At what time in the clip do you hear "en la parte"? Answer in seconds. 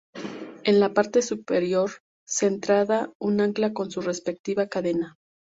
0.63-1.21